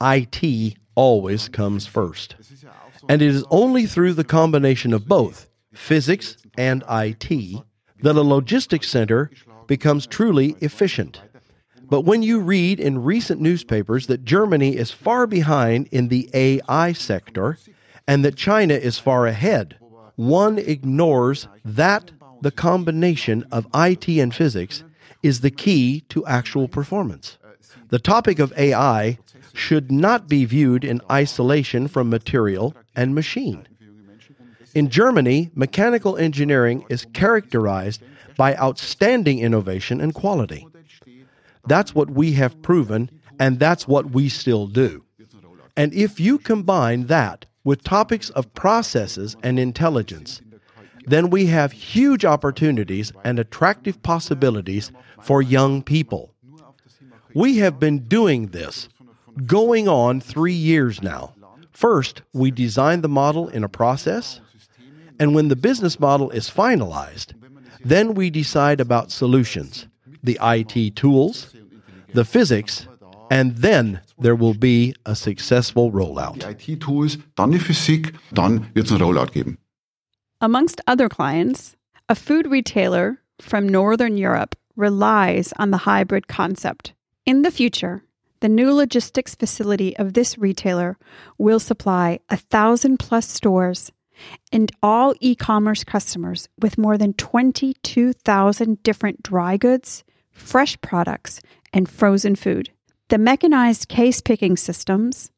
IT 0.00 0.74
always 0.94 1.50
comes 1.50 1.86
first. 1.86 2.36
And 3.06 3.20
it 3.20 3.28
is 3.28 3.44
only 3.50 3.86
through 3.86 4.14
the 4.14 4.24
combination 4.24 4.94
of 4.94 5.06
both, 5.06 5.50
physics 5.74 6.38
and 6.56 6.82
IT, 6.88 7.62
that 8.02 8.16
a 8.16 8.22
logistics 8.22 8.88
center 8.88 9.30
becomes 9.66 10.06
truly 10.06 10.56
efficient. 10.62 11.20
But 11.90 12.06
when 12.06 12.22
you 12.22 12.40
read 12.40 12.80
in 12.80 13.04
recent 13.04 13.38
newspapers 13.42 14.06
that 14.06 14.24
Germany 14.24 14.76
is 14.78 14.90
far 14.90 15.26
behind 15.26 15.88
in 15.92 16.08
the 16.08 16.30
AI 16.32 16.94
sector, 16.94 17.58
and 18.06 18.24
that 18.24 18.36
China 18.36 18.74
is 18.74 18.98
far 18.98 19.26
ahead. 19.26 19.76
One 20.16 20.58
ignores 20.58 21.48
that 21.64 22.10
the 22.42 22.50
combination 22.50 23.44
of 23.50 23.66
IT 23.74 24.08
and 24.08 24.34
physics 24.34 24.84
is 25.22 25.40
the 25.40 25.50
key 25.50 26.02
to 26.10 26.26
actual 26.26 26.68
performance. 26.68 27.38
The 27.88 27.98
topic 27.98 28.38
of 28.38 28.52
AI 28.58 29.18
should 29.54 29.90
not 29.90 30.28
be 30.28 30.44
viewed 30.44 30.84
in 30.84 31.00
isolation 31.10 31.88
from 31.88 32.10
material 32.10 32.74
and 32.94 33.14
machine. 33.14 33.66
In 34.74 34.90
Germany, 34.90 35.50
mechanical 35.54 36.16
engineering 36.16 36.84
is 36.88 37.06
characterized 37.12 38.02
by 38.36 38.56
outstanding 38.56 39.38
innovation 39.38 40.00
and 40.00 40.12
quality. 40.12 40.66
That's 41.66 41.94
what 41.94 42.10
we 42.10 42.32
have 42.32 42.60
proven, 42.60 43.10
and 43.38 43.58
that's 43.58 43.86
what 43.86 44.10
we 44.10 44.28
still 44.28 44.66
do. 44.66 45.04
And 45.76 45.94
if 45.94 46.20
you 46.20 46.38
combine 46.38 47.06
that 47.06 47.46
with 47.64 47.82
topics 47.82 48.30
of 48.30 48.52
processes 48.54 49.36
and 49.42 49.58
intelligence, 49.58 50.42
then 51.06 51.30
we 51.30 51.46
have 51.46 51.72
huge 51.72 52.24
opportunities 52.24 53.12
and 53.24 53.38
attractive 53.38 54.02
possibilities 54.02 54.92
for 55.20 55.42
young 55.42 55.82
people. 55.82 56.34
We 57.34 57.58
have 57.58 57.80
been 57.80 58.00
doing 58.00 58.48
this 58.48 58.88
going 59.46 59.88
on 59.88 60.20
three 60.20 60.52
years 60.52 61.02
now. 61.02 61.34
First, 61.72 62.22
we 62.32 62.50
design 62.50 63.00
the 63.00 63.08
model 63.08 63.48
in 63.48 63.64
a 63.64 63.68
process, 63.68 64.40
and 65.18 65.34
when 65.34 65.48
the 65.48 65.56
business 65.56 65.98
model 65.98 66.30
is 66.30 66.48
finalized, 66.48 67.32
then 67.84 68.14
we 68.14 68.30
decide 68.30 68.80
about 68.80 69.10
solutions, 69.10 69.86
the 70.22 70.38
IT 70.40 70.96
tools, 70.96 71.54
the 72.14 72.24
physics, 72.24 72.86
and 73.30 73.56
then 73.56 74.00
there 74.18 74.34
will 74.34 74.54
be 74.54 74.94
a 75.06 75.14
successful 75.14 75.90
rollout. 75.90 76.44
IT-Tools, 76.44 77.18
dann 77.36 77.52
die 77.52 77.58
Physik, 77.58 78.14
dann 78.32 78.66
wird 78.74 78.90
es 78.90 79.00
Rollout 79.00 79.32
geben. 79.32 79.58
Amongst 80.40 80.80
other 80.86 81.08
clients, 81.08 81.76
a 82.08 82.14
food 82.14 82.46
retailer 82.46 83.18
from 83.40 83.68
Northern 83.68 84.16
Europe 84.16 84.56
relies 84.76 85.52
on 85.58 85.70
the 85.70 85.78
hybrid 85.78 86.28
concept. 86.28 86.92
In 87.24 87.42
the 87.42 87.50
future, 87.50 88.02
the 88.40 88.48
new 88.48 88.72
logistics 88.72 89.34
facility 89.34 89.96
of 89.96 90.12
this 90.12 90.36
retailer 90.36 90.98
will 91.38 91.60
supply 91.60 92.18
a 92.28 92.36
thousand 92.36 92.98
plus 92.98 93.26
stores 93.26 93.90
and 94.52 94.70
all 94.82 95.14
e 95.20 95.34
commerce 95.34 95.82
customers 95.82 96.48
with 96.60 96.78
more 96.78 96.98
than 96.98 97.14
22,000 97.14 98.82
different 98.82 99.22
dry 99.22 99.56
goods, 99.56 100.04
fresh 100.30 100.78
products, 100.80 101.40
and 101.72 101.88
frozen 101.88 102.36
food. 102.36 102.70
The 103.14 103.18
mechanized 103.18 103.86
case 103.86 104.20
picking 104.20 104.56
systems, 104.56 105.30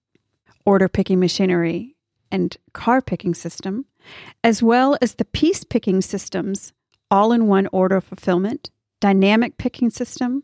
order 0.64 0.88
picking 0.88 1.20
machinery, 1.20 1.94
and 2.30 2.56
car 2.72 3.02
picking 3.02 3.34
system, 3.34 3.84
as 4.42 4.62
well 4.62 4.96
as 5.02 5.16
the 5.16 5.26
piece 5.26 5.62
picking 5.62 6.00
systems, 6.00 6.72
all 7.10 7.32
in 7.32 7.48
one 7.48 7.68
order 7.72 8.00
fulfillment, 8.00 8.70
dynamic 8.98 9.58
picking 9.58 9.90
system, 9.90 10.42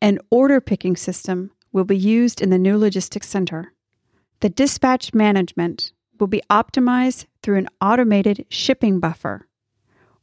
and 0.00 0.20
order 0.30 0.60
picking 0.60 0.94
system 0.94 1.50
will 1.72 1.82
be 1.82 1.98
used 1.98 2.40
in 2.40 2.50
the 2.50 2.58
new 2.58 2.78
logistics 2.78 3.28
center. 3.28 3.72
The 4.38 4.48
dispatch 4.48 5.12
management 5.12 5.90
will 6.20 6.28
be 6.28 6.42
optimized 6.48 7.26
through 7.42 7.58
an 7.58 7.68
automated 7.80 8.46
shipping 8.50 9.00
buffer. 9.00 9.48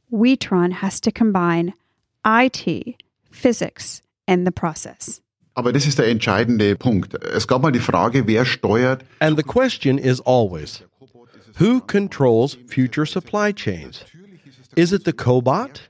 Witron 0.09 0.71
has 0.71 1.01
to 1.01 1.11
combine 1.11 1.73
IT, 2.25 2.95
physics, 3.29 4.01
and 4.25 4.47
the 4.47 4.53
process. 4.53 5.19
Aber 5.55 5.71
das 5.71 5.87
ist 5.87 5.97
der 5.97 6.07
entscheidende 6.09 6.75
Punkt. 6.75 7.15
Es 7.23 7.47
gab 7.47 7.61
mal 7.61 7.71
die 7.71 7.79
Frage, 7.79 8.27
wer 8.27 8.45
steuert. 8.45 9.05
And 9.19 9.37
the 9.37 9.43
question 9.43 9.97
is 9.97 10.19
always 10.21 10.83
who 11.57 11.79
controls 11.79 12.57
future 12.67 13.05
supply 13.05 13.53
chains? 13.53 14.03
Is 14.75 14.91
it 14.91 15.05
the 15.05 15.13
cobot? 15.13 15.81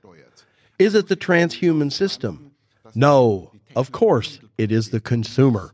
Is 0.78 0.94
it 0.94 1.08
the 1.08 1.16
transhuman 1.16 1.92
system? 1.92 2.52
No, 2.94 3.52
of 3.76 3.92
course, 3.92 4.40
it 4.58 4.72
is 4.72 4.90
the 4.90 5.00
consumer. 5.00 5.72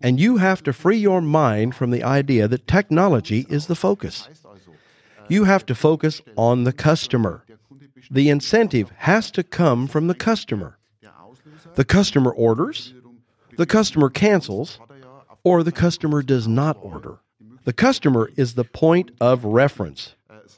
And 0.00 0.20
you 0.20 0.38
have 0.38 0.62
to 0.64 0.72
free 0.72 0.96
your 0.96 1.20
mind 1.20 1.74
from 1.74 1.90
the 1.90 2.04
idea 2.04 2.48
that 2.48 2.66
technology 2.66 3.46
is 3.48 3.66
the 3.66 3.74
focus. 3.74 4.28
You 5.28 5.44
have 5.44 5.64
to 5.66 5.74
focus 5.74 6.20
on 6.36 6.64
the 6.64 6.72
customer. 6.72 7.44
The 8.10 8.28
incentive 8.28 8.90
has 8.98 9.30
to 9.32 9.42
come 9.42 9.86
from 9.86 10.08
the 10.08 10.14
customer. 10.14 10.78
The 11.74 11.84
customer 11.84 12.30
orders, 12.30 12.94
the 13.56 13.66
customer 13.66 14.10
cancels, 14.10 14.78
or 15.44 15.62
the 15.62 15.72
customer 15.72 16.22
does 16.22 16.46
not 16.46 16.76
order. 16.80 17.18
The 17.64 17.72
customer 17.72 18.30
is 18.36 18.54
the 18.54 18.64
point 18.64 19.10
of 19.20 19.44
reference. 19.44 20.14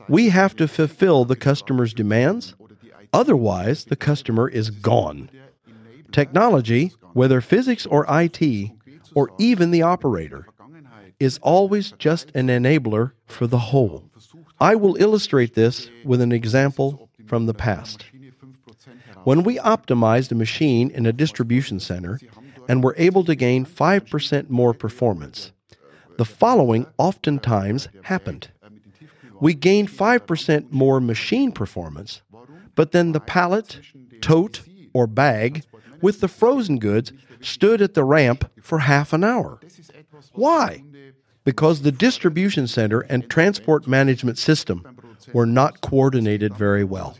We 0.08 0.30
have 0.30 0.56
to 0.56 0.66
fulfill 0.66 1.24
the 1.24 1.36
customer's 1.36 1.94
demands, 1.94 2.54
otherwise, 3.12 3.84
the 3.84 3.96
customer 3.96 4.48
is 4.48 4.70
gone. 4.70 5.30
Technology, 6.10 6.92
whether 7.12 7.40
physics 7.40 7.86
or 7.86 8.06
IT, 8.08 8.72
or 9.14 9.30
even 9.38 9.70
the 9.70 9.82
operator, 9.82 10.46
is 11.20 11.38
always 11.42 11.92
just 11.92 12.30
an 12.34 12.48
enabler 12.48 13.12
for 13.26 13.46
the 13.46 13.58
whole. 13.58 14.10
I 14.60 14.74
will 14.74 14.96
illustrate 14.96 15.54
this 15.54 15.90
with 16.04 16.20
an 16.20 16.32
example 16.32 17.08
from 17.26 17.46
the 17.46 17.54
past. 17.54 18.04
When 19.24 19.42
we 19.42 19.56
optimized 19.58 20.30
a 20.32 20.34
machine 20.34 20.90
in 20.90 21.06
a 21.06 21.12
distribution 21.12 21.80
center 21.80 22.20
and 22.68 22.84
were 22.84 22.94
able 22.98 23.24
to 23.24 23.34
gain 23.34 23.64
5% 23.66 24.50
more 24.50 24.74
performance, 24.74 25.52
the 26.18 26.24
following 26.24 26.86
oftentimes 26.98 27.88
happened. 28.02 28.48
We 29.40 29.54
gained 29.54 29.88
5% 29.88 30.70
more 30.70 31.00
machine 31.00 31.52
performance, 31.52 32.22
but 32.74 32.92
then 32.92 33.12
the 33.12 33.20
pallet, 33.20 33.80
tote, 34.20 34.60
or 34.92 35.06
bag 35.06 35.64
with 36.00 36.20
the 36.20 36.28
frozen 36.28 36.78
goods 36.78 37.12
stood 37.40 37.82
at 37.82 37.94
the 37.94 38.04
ramp 38.04 38.50
for 38.62 38.80
half 38.80 39.12
an 39.12 39.24
hour. 39.24 39.58
Why? 40.32 40.84
Because 41.44 41.82
the 41.82 41.92
distribution 41.92 42.66
center 42.66 43.00
and 43.00 43.28
transport 43.28 43.86
management 43.86 44.38
system 44.38 44.84
were 45.32 45.46
not 45.46 45.80
coordinated 45.80 46.54
very 46.54 46.84
well. 46.84 47.16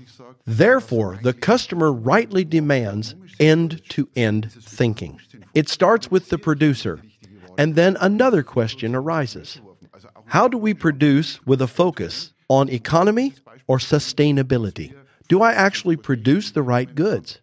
Therefore, 0.47 1.19
the 1.23 1.33
customer 1.33 1.93
rightly 1.93 2.45
demands 2.45 3.15
end 3.41 3.81
to 3.91 4.09
end 4.15 4.53
thinking. 4.53 5.21
It 5.55 5.69
starts 5.69 6.11
with 6.11 6.29
the 6.29 6.39
producer, 6.39 7.01
and 7.57 7.75
then 7.75 7.97
another 8.01 8.43
question 8.43 8.95
arises 8.95 9.61
How 10.27 10.49
do 10.49 10.59
we 10.59 10.75
produce 10.75 11.45
with 11.47 11.63
a 11.63 11.67
focus 11.67 12.35
on 12.49 12.69
economy 12.69 13.35
or 13.67 13.79
sustainability? 13.79 14.95
Do 15.29 15.41
I 15.41 15.53
actually 15.53 15.97
produce 15.97 16.51
the 16.51 16.63
right 16.63 16.95
goods? 16.95 17.41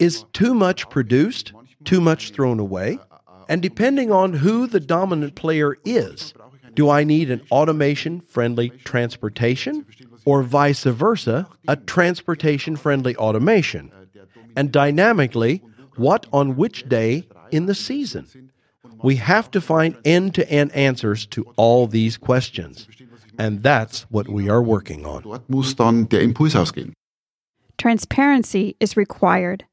Is 0.00 0.24
too 0.32 0.54
much 0.54 0.90
produced, 0.90 1.52
too 1.84 2.00
much 2.00 2.30
thrown 2.30 2.58
away? 2.58 2.98
And 3.48 3.62
depending 3.62 4.10
on 4.10 4.32
who 4.32 4.66
the 4.66 4.80
dominant 4.80 5.36
player 5.36 5.76
is, 5.84 6.34
do 6.74 6.88
I 6.88 7.04
need 7.04 7.30
an 7.30 7.42
automation 7.50 8.20
friendly 8.20 8.70
transportation 8.70 9.86
or 10.24 10.42
vice 10.42 10.84
versa, 10.84 11.48
a 11.68 11.76
transportation 11.76 12.76
friendly 12.76 13.16
automation? 13.16 13.90
And 14.56 14.70
dynamically, 14.72 15.62
what 15.96 16.26
on 16.32 16.56
which 16.56 16.88
day 16.88 17.28
in 17.50 17.66
the 17.66 17.74
season? 17.74 18.50
We 19.02 19.16
have 19.16 19.50
to 19.50 19.60
find 19.60 19.96
end 20.04 20.34
to 20.36 20.48
end 20.50 20.72
answers 20.72 21.26
to 21.26 21.44
all 21.56 21.86
these 21.86 22.16
questions. 22.16 22.86
And 23.38 23.62
that's 23.62 24.02
what 24.02 24.28
we 24.28 24.48
are 24.48 24.62
working 24.62 25.04
on. 25.04 25.22
Dort 25.22 25.48
muss 25.48 25.74
dann 25.74 26.04
der 26.04 26.20
Impuls 26.20 26.54
ausgehen. 26.54 26.92
Transparency 27.78 28.76
is 28.78 28.96
required. 28.96 29.64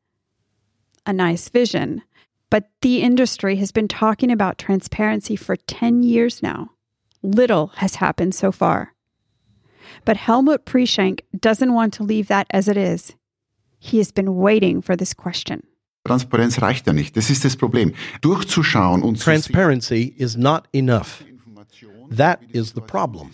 A 1.05 1.13
nice 1.13 1.49
vision. 1.49 2.01
But 2.49 2.69
the 2.81 3.01
industry 3.01 3.57
has 3.57 3.71
been 3.71 3.87
talking 3.87 4.31
about 4.31 4.57
transparency 4.57 5.35
for 5.35 5.55
10 5.55 6.01
years 6.01 6.41
now. 6.41 6.71
Little 7.21 7.67
has 7.75 7.95
happened 7.95 8.33
so 8.33 8.51
far. 8.51 8.93
But 10.05 10.17
Helmut 10.17 10.65
Prieschenk 10.65 11.21
doesn't 11.39 11.73
want 11.73 11.93
to 11.95 12.03
leave 12.03 12.27
that 12.27 12.47
as 12.51 12.67
it 12.67 12.77
is. 12.77 13.15
He 13.79 13.97
has 13.97 14.11
been 14.11 14.35
waiting 14.35 14.81
for 14.81 14.95
this 14.95 15.13
question. 15.13 15.63
Transparenz 16.05 16.61
reicht 16.61 16.87
ja 16.87 16.93
nicht. 16.93 17.15
Das 17.15 17.29
ist 17.29 17.43
das 17.45 17.55
Problem. 17.55 17.93
Durchzuschauen 18.21 19.03
und 19.03 19.19
Transparency 19.21 20.13
is 20.17 20.35
not 20.35 20.67
enough. 20.73 21.23
That 22.09 22.39
is 22.51 22.73
the 22.73 22.81
problem. 22.81 23.31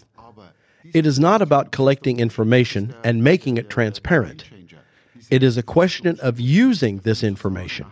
It 0.94 1.06
is 1.06 1.20
not 1.20 1.42
about 1.42 1.72
collecting 1.72 2.20
information 2.20 2.94
and 3.04 3.24
making 3.24 3.58
it 3.58 3.70
transparent. 3.70 4.46
It 5.30 5.44
is 5.44 5.58
a 5.58 5.64
question 5.64 6.20
of 6.20 6.40
using 6.40 7.00
this 7.00 7.24
information. 7.24 7.88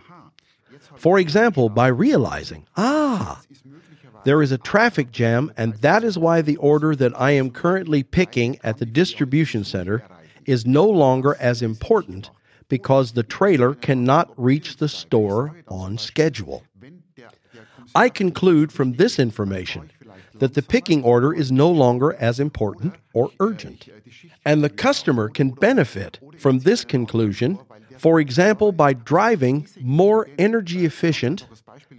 For 0.96 1.18
example, 1.18 1.68
by 1.68 1.88
realizing, 1.88 2.66
ah, 2.76 3.40
there 4.24 4.42
is 4.42 4.52
a 4.52 4.58
traffic 4.58 5.12
jam, 5.12 5.52
and 5.56 5.74
that 5.74 6.02
is 6.02 6.18
why 6.18 6.42
the 6.42 6.56
order 6.56 6.96
that 6.96 7.18
I 7.20 7.32
am 7.32 7.50
currently 7.50 8.02
picking 8.02 8.58
at 8.64 8.78
the 8.78 8.86
distribution 8.86 9.64
center 9.64 10.02
is 10.46 10.66
no 10.66 10.86
longer 10.88 11.36
as 11.40 11.62
important 11.62 12.30
because 12.68 13.12
the 13.12 13.22
trailer 13.22 13.74
cannot 13.74 14.32
reach 14.36 14.78
the 14.78 14.88
store 14.88 15.56
on 15.68 15.98
schedule. 15.98 16.62
I 17.94 18.08
conclude 18.08 18.72
from 18.72 18.94
this 18.94 19.18
information 19.18 19.90
that 20.34 20.54
the 20.54 20.62
picking 20.62 21.04
order 21.04 21.32
is 21.32 21.52
no 21.52 21.70
longer 21.70 22.14
as 22.14 22.40
important 22.40 22.94
or 23.12 23.30
urgent. 23.40 23.88
And 24.44 24.64
the 24.64 24.70
customer 24.70 25.28
can 25.28 25.50
benefit 25.50 26.18
from 26.38 26.60
this 26.60 26.84
conclusion, 26.84 27.58
for 27.98 28.18
example, 28.18 28.72
by 28.72 28.94
driving 28.94 29.68
more 29.80 30.28
energy 30.38 30.84
efficient 30.84 31.46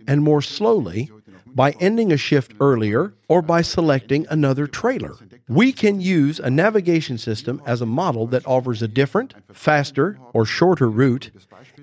and 0.08 0.22
more 0.22 0.42
slowly, 0.42 1.10
by 1.56 1.72
ending 1.80 2.12
a 2.12 2.18
shift 2.18 2.54
earlier, 2.60 3.14
or 3.30 3.42
by 3.42 3.62
selecting 3.62 4.28
another 4.30 4.68
trailer. 4.68 5.16
We 5.48 5.72
can 5.72 6.02
use 6.02 6.40
a 6.40 6.50
navigation 6.50 7.18
system 7.18 7.62
as 7.66 7.82
a 7.82 7.86
model 7.86 8.28
that 8.28 8.46
offers 8.46 8.82
a 8.82 8.90
different, 8.90 9.34
faster, 9.54 10.20
or 10.34 10.46
shorter 10.46 10.90
route 10.90 11.32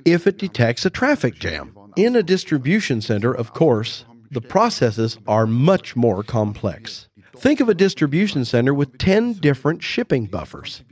if 0.05 0.27
it 0.27 0.39
detects 0.39 0.85
a 0.85 0.91
traffic 0.91 1.39
jam. 1.39 1.77
In 1.97 2.15
a 2.15 2.23
distribution 2.23 3.01
center, 3.01 3.33
of 3.33 3.55
course, 3.55 4.05
the 4.31 4.41
processes 4.41 5.19
are 5.27 5.47
much 5.47 5.97
more 5.97 6.23
complex. 6.23 7.09
Think 7.37 7.61
of 7.61 7.69
a 7.69 7.75
distribution 7.75 8.45
center 8.45 8.75
with 8.75 8.99
10 8.99 9.35
different 9.35 9.83
shipping 9.83 10.27
buffers, 10.27 10.83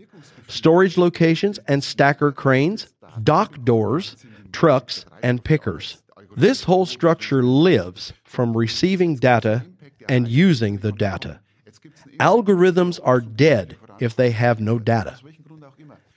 storage 0.48 0.96
locations 0.98 1.58
and 1.68 1.84
stacker 1.84 2.32
cranes, 2.32 2.88
dock 3.22 3.62
doors, 3.64 4.16
trucks, 4.52 5.04
and 5.22 5.42
pickers. 5.44 6.02
This 6.36 6.64
whole 6.64 6.86
structure 6.86 7.42
lives 7.42 8.12
from 8.24 8.56
receiving 8.56 9.16
data 9.16 9.66
and 10.08 10.28
using 10.28 10.78
the 10.78 10.92
data. 10.92 11.40
Algorithms 12.18 13.00
are 13.02 13.20
dead 13.20 13.76
if 13.98 14.14
they 14.14 14.30
have 14.30 14.60
no 14.60 14.78
data. 14.78 15.18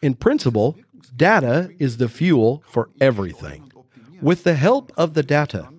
In 0.01 0.15
principle, 0.15 0.77
data 1.15 1.71
is 1.79 1.97
the 1.97 2.09
fuel 2.09 2.63
for 2.67 2.89
everything. 2.99 3.71
With 4.21 4.43
the 4.43 4.55
help 4.55 4.91
of 4.97 5.13
the 5.13 5.23
data, 5.23 5.69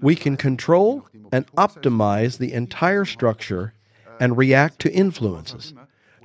we 0.00 0.16
can 0.16 0.36
control 0.36 1.06
and 1.30 1.46
optimize 1.52 2.38
the 2.38 2.52
entire 2.52 3.04
structure 3.04 3.74
and 4.20 4.36
react 4.36 4.78
to 4.80 4.92
influences, 4.92 5.74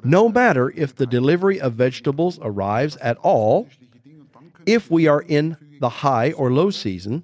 no 0.03 0.29
matter 0.29 0.71
if 0.75 0.95
the 0.95 1.05
delivery 1.05 1.59
of 1.59 1.73
vegetables 1.73 2.39
arrives 2.41 2.97
at 2.97 3.17
all, 3.17 3.67
if 4.65 4.91
we 4.91 5.07
are 5.07 5.21
in 5.21 5.57
the 5.79 5.89
high 5.89 6.31
or 6.31 6.51
low 6.51 6.69
season, 6.69 7.23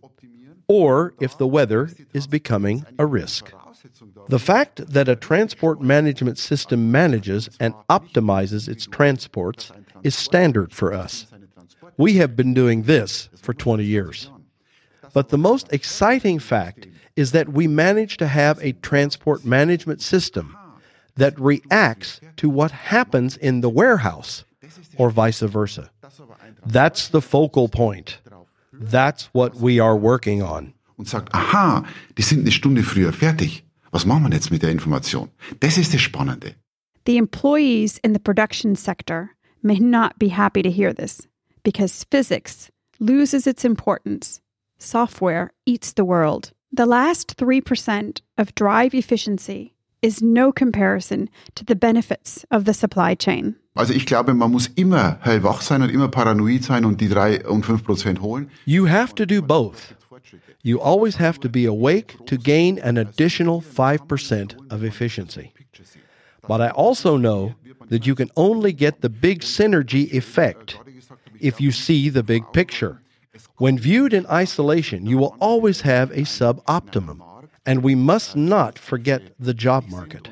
or 0.67 1.13
if 1.19 1.37
the 1.37 1.47
weather 1.47 1.89
is 2.13 2.27
becoming 2.27 2.85
a 2.97 3.05
risk. 3.05 3.51
The 4.29 4.39
fact 4.39 4.87
that 4.87 5.09
a 5.09 5.15
transport 5.15 5.81
management 5.81 6.37
system 6.37 6.91
manages 6.91 7.49
and 7.59 7.73
optimizes 7.89 8.69
its 8.69 8.85
transports 8.85 9.71
is 10.03 10.15
standard 10.15 10.73
for 10.73 10.93
us. 10.93 11.27
We 11.97 12.15
have 12.15 12.35
been 12.35 12.53
doing 12.53 12.83
this 12.83 13.29
for 13.35 13.53
20 13.53 13.83
years. 13.83 14.29
But 15.13 15.29
the 15.29 15.37
most 15.37 15.71
exciting 15.71 16.39
fact 16.39 16.87
is 17.15 17.31
that 17.31 17.49
we 17.49 17.67
manage 17.67 18.17
to 18.17 18.27
have 18.27 18.57
a 18.61 18.71
transport 18.73 19.45
management 19.45 20.01
system 20.01 20.57
that 21.15 21.39
reacts 21.39 22.19
to 22.37 22.49
what 22.49 22.71
happens 22.71 23.37
in 23.37 23.61
the 23.61 23.69
warehouse 23.69 24.43
or 24.97 25.11
vice 25.11 25.41
versa. 25.41 25.91
That's 26.65 27.09
the 27.09 27.21
focal 27.21 27.67
point. 27.67 28.19
That's 28.73 29.29
what 29.33 29.61
we 29.61 29.81
are 29.81 29.95
working 29.95 30.41
on. 30.41 30.73
und 30.97 31.07
sagt, 31.07 31.33
aha, 31.33 31.83
die 32.17 32.21
sind 32.21 32.41
eine 32.41 32.51
Stunde 32.51 32.83
früher 32.83 33.13
fertig. 33.13 33.63
Was 33.91 34.05
machen 34.05 34.23
wir 34.23 34.31
jetzt 34.33 34.51
mit 34.51 34.63
der 34.63 34.71
Information? 34.71 35.29
Das 35.59 35.77
ist 35.77 35.93
das 35.93 36.01
Spannende. 36.01 36.55
The 37.05 37.17
employees 37.17 37.97
in 37.99 38.13
the 38.13 38.19
production 38.19 38.75
sector 38.75 39.31
may 39.61 39.79
not 39.79 40.17
be 40.17 40.29
happy 40.29 40.61
to 40.63 40.71
hear 40.71 40.93
this 40.93 41.27
because 41.63 42.05
physics 42.09 42.71
loses 42.99 43.45
its 43.45 43.65
importance. 43.65 44.41
Software 44.77 45.51
eats 45.65 45.93
the 45.93 46.05
world. 46.05 46.53
The 46.71 46.85
last 46.85 47.37
3% 47.37 48.21
of 48.37 48.55
drive 48.55 48.93
efficiency 48.93 49.73
is 50.01 50.21
no 50.21 50.51
comparison 50.51 51.29
to 51.55 51.63
the 51.65 51.75
benefits 51.75 52.45
of 52.49 52.65
the 52.65 52.73
supply 52.73 53.15
chain. 53.15 53.55
Also 53.75 53.93
ich 53.93 54.05
glaube, 54.05 54.33
man 54.33 54.51
muss 54.51 54.67
immer 54.75 55.17
hellwach 55.21 55.61
sein 55.61 55.81
und 55.81 55.89
immer 55.89 56.07
paranoid 56.07 56.63
sein 56.63 56.85
und 56.85 57.01
die 57.01 57.09
drei 57.09 57.45
und 57.45 57.65
fünf 57.65 57.83
Prozent 57.83 58.21
holen. 58.21 58.49
You 58.65 58.87
have 58.87 59.15
to 59.15 59.25
do 59.25 59.41
both. 59.41 59.95
You 60.61 60.79
always 60.79 61.19
have 61.19 61.39
to 61.39 61.49
be 61.49 61.65
awake 61.65 62.25
to 62.25 62.37
gain 62.37 62.79
an 62.79 62.97
additional 62.97 63.61
5% 63.61 64.55
of 64.71 64.83
efficiency. 64.83 65.51
But 66.47 66.61
I 66.61 66.69
also 66.69 67.17
know 67.17 67.55
that 67.89 68.05
you 68.05 68.15
can 68.15 68.29
only 68.35 68.73
get 68.73 69.01
the 69.01 69.09
big 69.09 69.41
synergy 69.41 70.11
effect 70.13 70.77
if 71.39 71.59
you 71.59 71.71
see 71.71 72.09
the 72.09 72.23
big 72.23 72.43
picture. 72.53 73.01
When 73.57 73.77
viewed 73.77 74.13
in 74.13 74.25
isolation, 74.27 75.05
you 75.05 75.17
will 75.17 75.35
always 75.39 75.81
have 75.81 76.11
a 76.11 76.23
suboptimum. 76.23 77.21
And 77.65 77.83
we 77.83 77.95
must 77.95 78.35
not 78.35 78.77
forget 78.77 79.21
the 79.39 79.53
job 79.53 79.89
market. 79.89 80.29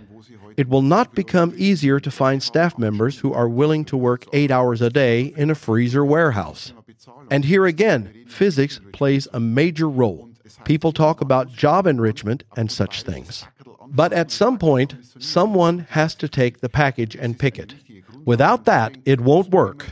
It 0.61 0.69
will 0.69 0.83
not 0.83 1.15
become 1.15 1.55
easier 1.57 1.99
to 1.99 2.11
find 2.11 2.43
staff 2.43 2.77
members 2.77 3.17
who 3.17 3.33
are 3.33 3.49
willing 3.49 3.83
to 3.85 3.97
work 3.97 4.27
eight 4.31 4.51
hours 4.51 4.79
a 4.79 4.91
day 4.91 5.33
in 5.35 5.49
a 5.49 5.55
freezer 5.55 6.05
warehouse. 6.05 6.71
And 7.31 7.45
here 7.45 7.65
again, 7.65 8.25
physics 8.27 8.79
plays 8.93 9.27
a 9.33 9.39
major 9.39 9.89
role. 9.89 10.29
People 10.63 10.91
talk 10.91 11.19
about 11.19 11.51
job 11.51 11.87
enrichment 11.87 12.43
and 12.55 12.71
such 12.71 13.01
things. 13.01 13.43
But 13.87 14.13
at 14.13 14.29
some 14.29 14.59
point, 14.59 14.97
someone 15.17 15.87
has 15.89 16.13
to 16.13 16.29
take 16.29 16.59
the 16.59 16.69
package 16.69 17.15
and 17.15 17.39
pick 17.39 17.57
it. 17.57 17.73
Without 18.23 18.65
that, 18.65 18.95
it 19.03 19.19
won't 19.19 19.49
work. 19.49 19.87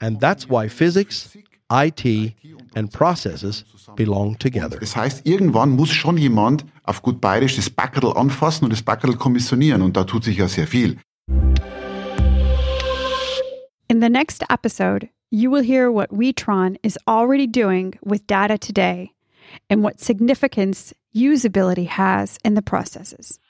And 0.00 0.18
that's 0.18 0.48
why 0.48 0.66
physics, 0.66 1.36
IT, 1.70 2.34
and 2.74 2.92
processes 2.92 3.64
belong 3.96 4.38
together. 4.38 4.78
Das 4.78 4.96
heißt, 4.96 5.26
irgendwann 5.26 5.70
muss 5.70 5.90
schon 5.90 6.16
jemand 6.16 6.64
auf 6.84 7.02
gut 7.02 7.20
bayerisch 7.20 7.56
das 7.56 7.70
Backerl 7.70 8.16
anfassen 8.16 8.64
und 8.64 8.72
das 8.72 8.82
Backerl 8.82 9.16
kommissionieren 9.16 9.82
und 9.82 9.96
da 9.96 10.04
tut 10.04 10.24
sich 10.24 10.38
ja 10.38 10.48
sehr 10.48 10.66
viel. 10.66 10.98
In 13.88 14.00
the 14.00 14.08
next 14.08 14.44
episode, 14.48 15.08
you 15.30 15.50
will 15.50 15.64
hear 15.64 15.92
what 15.92 16.10
Witron 16.10 16.76
is 16.82 16.96
already 17.06 17.46
doing 17.46 17.98
with 18.02 18.26
data 18.26 18.56
today 18.56 19.10
and 19.68 19.82
what 19.82 20.00
significance 20.00 20.94
usability 21.12 21.88
has 21.88 22.38
in 22.44 22.54
the 22.54 22.62
processes. 22.62 23.40